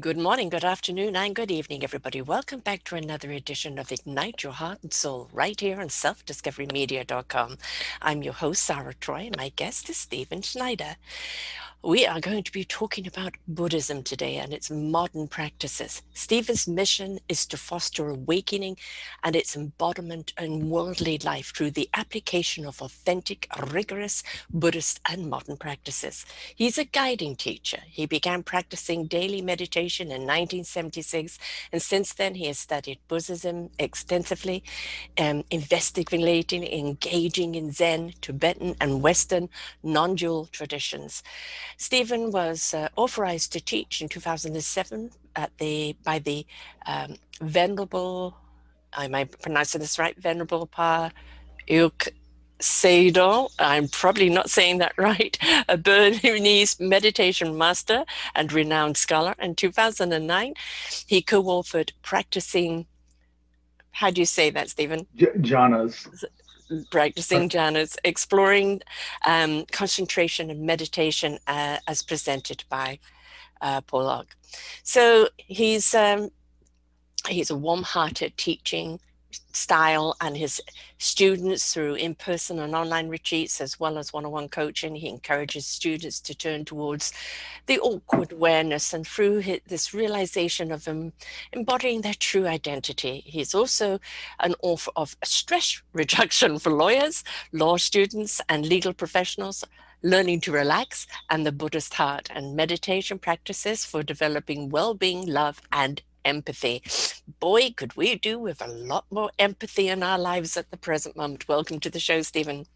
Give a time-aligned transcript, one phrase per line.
[0.00, 2.22] Good morning, good afternoon, and good evening, everybody.
[2.22, 7.58] Welcome back to another edition of Ignite Your Heart and Soul right here on selfdiscoverymedia.com.
[8.00, 10.96] I'm your host, Sarah Troy, and my guest is Stephen Snyder.
[11.84, 16.00] We are going to be talking about Buddhism today and its modern practices.
[16.14, 18.76] Stephen's mission is to foster awakening
[19.24, 25.56] and its embodiment in worldly life through the application of authentic, rigorous Buddhist and modern
[25.56, 26.24] practices.
[26.54, 27.80] He's a guiding teacher.
[27.88, 31.38] He began practicing daily meditation in 1976,
[31.72, 34.62] and since then he has studied Buddhism extensively,
[35.18, 39.48] um, investigating, engaging in Zen, Tibetan, and Western
[39.82, 41.22] non dual traditions.
[41.76, 46.46] Stephen was uh, authorized to teach in 2007 at the by the
[46.86, 48.36] um, Venerable,
[48.92, 51.10] I might pronounce this right, Venerable Pa
[51.70, 52.08] Auk
[52.62, 55.36] Sayadaw, I'm probably not saying that right,
[55.68, 58.04] a Burmese meditation master
[58.34, 59.34] and renowned scholar.
[59.38, 60.54] In 2009,
[61.06, 62.86] he co authored Practicing,
[63.90, 65.06] how do you say that, Stephen?
[65.16, 66.08] J- jhanas
[66.90, 68.80] practicing jhanas, exploring
[69.26, 72.98] um, concentration and meditation uh, as presented by
[73.60, 74.24] uh, Paul
[74.82, 76.30] So he's um,
[77.28, 79.00] he's a warm-hearted teaching
[79.52, 80.60] style and his
[80.98, 84.94] students through in-person and online retreats as well as one-on-one coaching.
[84.94, 87.12] He encourages students to turn towards
[87.66, 91.12] the awkward awareness and through his, this realization of them
[91.52, 93.22] embodying their true identity.
[93.26, 93.98] He's also
[94.40, 99.64] an author of stress reduction for lawyers law students and legal professionals
[100.02, 106.02] learning to relax and the buddhist heart and meditation practices for developing well-being love and
[106.24, 106.82] empathy.
[107.40, 111.16] Boy, could we do with a lot more empathy in our lives at the present
[111.16, 111.48] moment.
[111.48, 112.66] Welcome to the show, Stephen.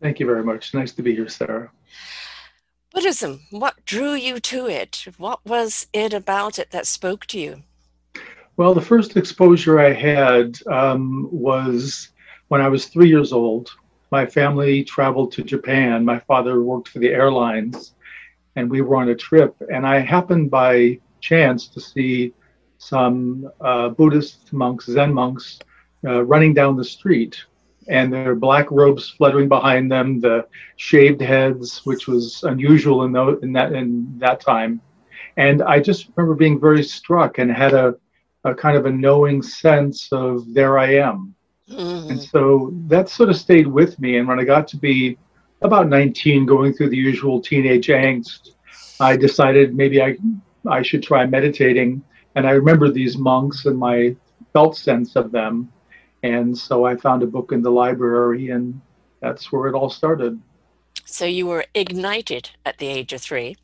[0.00, 0.74] Thank you very much.
[0.74, 1.70] Nice to be here, Sarah.
[2.92, 5.06] Buddhism, what drew you to it?
[5.18, 7.62] What was it about it that spoke to you?
[8.56, 12.10] Well, the first exposure I had um, was
[12.48, 13.70] when I was three years old.
[14.12, 16.04] My family traveled to Japan.
[16.04, 17.94] My father worked for the airlines,
[18.54, 19.56] and we were on a trip.
[19.72, 22.32] And I happened by chance to see
[22.84, 25.58] some uh, Buddhist monks, Zen monks,
[26.04, 27.42] uh, running down the street,
[27.88, 30.46] and their black robes fluttering behind them, the
[30.76, 34.80] shaved heads, which was unusual in, the, in that in that time.
[35.36, 37.96] And I just remember being very struck and had a,
[38.44, 41.34] a kind of a knowing sense of there I am.
[41.70, 42.10] Mm-hmm.
[42.10, 44.18] And so that sort of stayed with me.
[44.18, 45.16] And when I got to be
[45.62, 48.50] about 19, going through the usual teenage angst,
[49.00, 50.16] I decided maybe I
[50.68, 52.02] I should try meditating
[52.34, 54.16] and I remember these monks and my
[54.52, 55.72] felt sense of them.
[56.22, 58.80] And so I found a book in the library, and
[59.20, 60.40] that's where it all started.
[61.04, 63.56] So you were ignited at the age of three.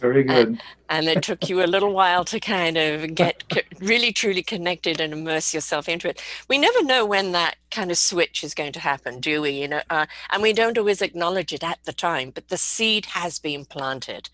[0.00, 0.48] Very good.
[0.48, 3.44] And, and it took you a little while to kind of get
[3.80, 6.22] really truly connected and immerse yourself into it.
[6.48, 9.50] We never know when that kind of switch is going to happen, do we?
[9.50, 13.06] You know, uh, and we don't always acknowledge it at the time, but the seed
[13.06, 14.28] has been planted,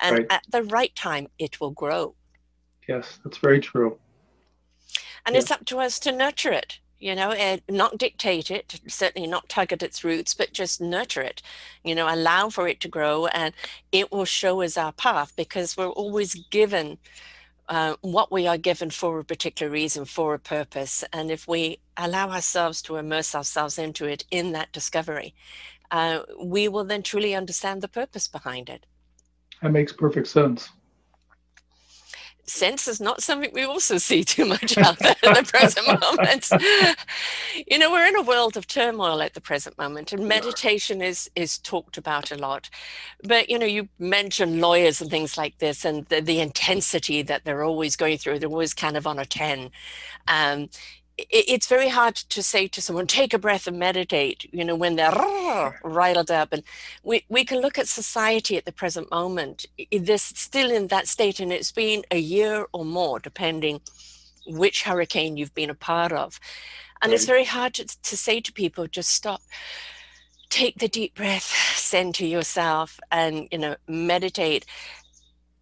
[0.00, 0.26] and right.
[0.30, 2.14] at the right time, it will grow.
[2.88, 3.98] Yes, that's very true.
[5.24, 5.40] And yeah.
[5.40, 9.48] it's up to us to nurture it, you know, and not dictate it, certainly not
[9.48, 11.42] tug at its roots, but just nurture it,
[11.82, 13.52] you know, allow for it to grow and
[13.90, 16.98] it will show us our path because we're always given
[17.68, 21.02] uh, what we are given for a particular reason, for a purpose.
[21.12, 25.34] And if we allow ourselves to immerse ourselves into it in that discovery,
[25.90, 28.86] uh, we will then truly understand the purpose behind it.
[29.62, 30.68] That makes perfect sense
[32.46, 36.50] sense is not something we also see too much out there at the present moment.
[37.66, 41.30] you know, we're in a world of turmoil at the present moment, and meditation is
[41.34, 42.70] is talked about a lot.
[43.22, 47.44] But you know, you mentioned lawyers and things like this, and the, the intensity that
[47.44, 48.38] they're always going through.
[48.38, 49.70] They're always kind of on a ten.
[50.28, 50.68] Um,
[51.18, 54.96] it's very hard to say to someone take a breath and meditate you know when
[54.96, 55.10] they're
[55.82, 56.52] riled up.
[56.52, 56.62] And
[57.02, 59.66] we, we can look at society at the present moment.
[59.90, 63.80] They're still in that state and it's been a year or more depending
[64.46, 66.38] which hurricane you've been a part of.
[67.02, 67.16] And right.
[67.16, 69.42] it's very hard to, to say to people just stop.
[70.48, 71.42] Take the deep breath
[71.76, 74.64] center yourself and you know meditate.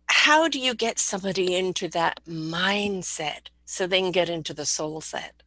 [0.06, 5.00] How do you get somebody into that mindset so they can get into the soul
[5.00, 5.42] set?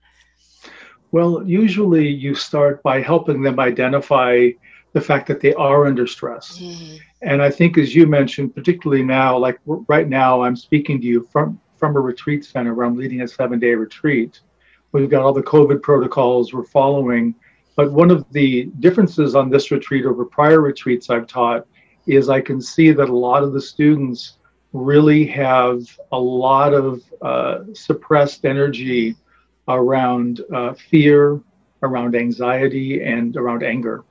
[1.11, 4.49] Well, usually you start by helping them identify
[4.93, 6.59] the fact that they are under stress.
[6.59, 6.95] Mm-hmm.
[7.21, 11.27] And I think, as you mentioned, particularly now, like right now, I'm speaking to you
[11.31, 14.41] from, from a retreat center where I'm leading a seven day retreat.
[14.91, 17.35] We've got all the COVID protocols we're following.
[17.75, 21.67] But one of the differences on this retreat over prior retreats I've taught
[22.07, 24.39] is I can see that a lot of the students
[24.73, 25.81] really have
[26.11, 29.15] a lot of uh, suppressed energy
[29.67, 31.41] around uh, fear,
[31.83, 34.03] around anxiety, and around anger.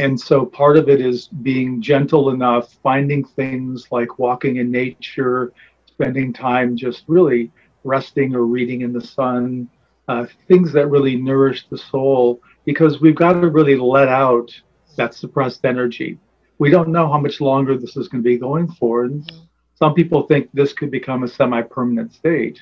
[0.00, 5.52] And so part of it is being gentle enough, finding things like walking in nature,
[5.86, 7.50] spending time just really
[7.84, 9.68] resting or reading in the sun,
[10.08, 14.50] uh, things that really nourish the soul, because we've got to really let out
[14.96, 16.18] that suppressed energy.
[16.58, 19.04] We don't know how much longer this is going to be going for.
[19.04, 19.44] And mm-hmm.
[19.74, 22.60] some people think this could become a semi permanent state.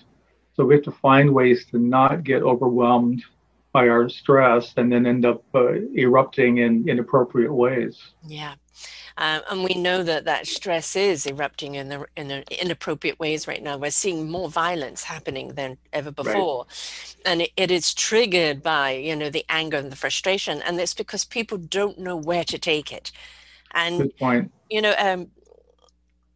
[0.59, 3.23] So we have to find ways to not get overwhelmed
[3.73, 7.97] by our stress and then end up uh, erupting in inappropriate ways.
[8.27, 8.55] Yeah.
[9.19, 13.47] Um, and we know that that stress is erupting in the in the inappropriate ways
[13.47, 13.77] right now.
[13.77, 17.17] We're seeing more violence happening than ever before, right.
[17.25, 20.95] and it, it is triggered by you know the anger and the frustration, and it's
[20.95, 23.11] because people don't know where to take it.
[23.75, 24.13] And
[24.71, 25.31] you know, um,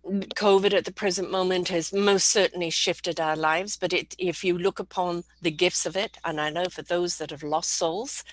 [0.05, 4.59] COVID at the present moment has most certainly shifted our lives, but it, if you
[4.59, 8.25] look upon the gifts of it, and I know for those that have lost souls,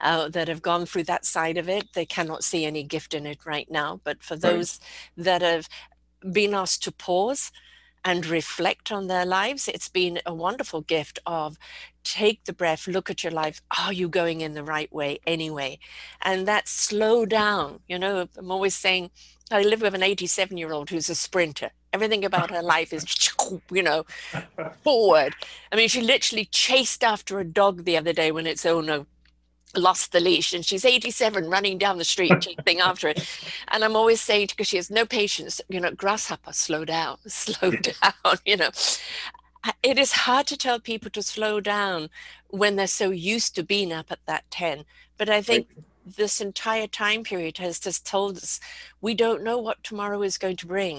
[0.00, 3.26] uh, that have gone through that side of it, they cannot see any gift in
[3.26, 4.00] it right now.
[4.04, 4.80] But for those
[5.16, 5.24] right.
[5.24, 5.68] that have
[6.30, 7.50] been asked to pause
[8.04, 11.56] and reflect on their lives, it's been a wonderful gift of
[12.02, 13.62] take the breath, look at your life.
[13.82, 15.78] Are you going in the right way anyway?
[16.20, 17.80] And that slow down.
[17.88, 19.10] You know, I'm always saying,
[19.54, 21.70] I live with an 87 year old who's a sprinter.
[21.92, 23.04] Everything about her life is,
[23.70, 24.04] you know,
[24.82, 25.34] forward.
[25.72, 29.06] I mean, she literally chased after a dog the other day when its owner
[29.76, 33.26] lost the leash and she's 87 running down the street chasing after it.
[33.68, 35.60] And i'm always saying because she has no patience.
[35.68, 38.70] You know grasshopper slow down slow down you know.
[39.82, 42.10] It is hard to tell people to slow down
[42.48, 44.84] when they're so used to being up at that 10
[45.16, 45.68] but i think
[46.04, 48.60] this entire time period has just told us
[49.00, 50.96] we don't know what tomorrow is going to bring.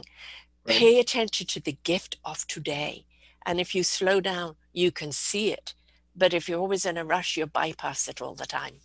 [0.66, 0.78] Right.
[0.78, 3.06] Pay attention to the gift of today.
[3.46, 5.74] And if you slow down, you can see it.
[6.16, 8.76] But if you're always in a rush, you bypass it all the time.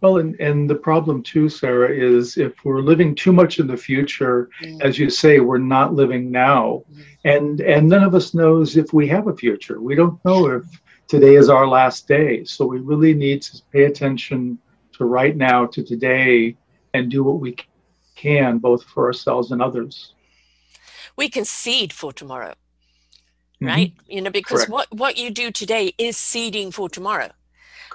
[0.00, 3.76] Well, and, and the problem too, Sarah, is if we're living too much in the
[3.76, 4.80] future, mm.
[4.80, 6.84] as you say, we're not living now.
[6.92, 7.04] Mm.
[7.24, 9.80] And and none of us knows if we have a future.
[9.80, 10.64] We don't know if
[11.08, 12.44] today is our last day.
[12.44, 14.58] So we really need to pay attention
[14.98, 16.56] to right now to today
[16.94, 17.56] and do what we
[18.16, 20.14] can both for ourselves and others
[21.16, 22.54] we can seed for tomorrow
[23.60, 23.66] mm-hmm.
[23.66, 24.70] right you know because Correct.
[24.70, 27.30] what what you do today is seeding for tomorrow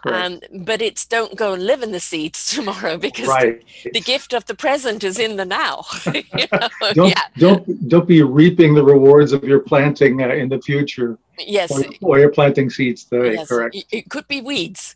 [0.06, 3.64] um, but it's don't go and live in the seeds tomorrow because right.
[3.84, 5.86] the, the, gift of the present is in the now.
[6.14, 6.70] you know?
[6.94, 7.22] don't, yeah.
[7.38, 11.18] don't don't be reaping the rewards of your planting uh, in the future.
[11.40, 13.34] Yes, or, or you're planting seeds today.
[13.34, 13.48] Yes.
[13.48, 13.76] Correct.
[13.92, 14.94] It could be weeds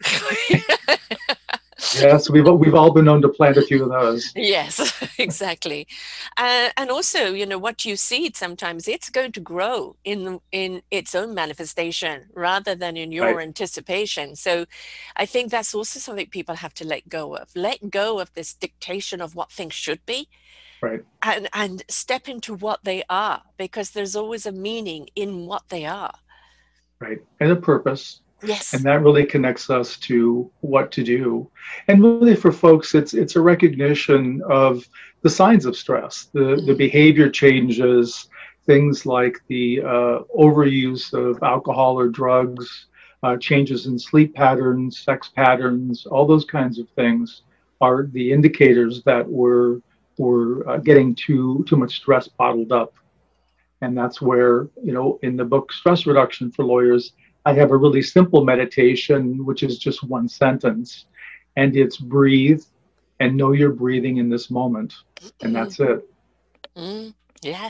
[1.95, 4.31] yes, we've we've all been known to plant a few of those.
[4.35, 5.87] Yes, exactly,
[6.37, 10.81] uh, and also, you know, what you seed sometimes it's going to grow in in
[10.91, 13.47] its own manifestation rather than in your right.
[13.47, 14.35] anticipation.
[14.35, 14.65] So,
[15.15, 17.49] I think that's also something people have to let go of.
[17.55, 20.29] Let go of this dictation of what things should be.
[20.81, 21.03] Right.
[21.23, 25.85] And and step into what they are because there's always a meaning in what they
[25.85, 26.13] are.
[26.99, 27.19] Right.
[27.39, 28.73] And a purpose Yes.
[28.73, 31.49] And that really connects us to what to do.
[31.87, 34.87] And really for folks, it's it's a recognition of
[35.23, 36.65] the signs of stress, the, mm-hmm.
[36.67, 38.29] the behavior changes,
[38.65, 42.85] things like the uh, overuse of alcohol or drugs,
[43.23, 47.41] uh, changes in sleep patterns, sex patterns, all those kinds of things
[47.81, 49.81] are the indicators that we're
[50.17, 52.93] we're uh, getting too too much stress bottled up.
[53.81, 57.13] And that's where, you know, in the book Stress Reduction for Lawyers,
[57.47, 61.05] I have a really simple meditation, which is just one sentence,
[61.55, 62.61] and it's breathe
[63.21, 64.93] and know you're breathing in this moment,
[65.41, 66.05] and that's it.
[66.75, 67.69] Mm, yeah,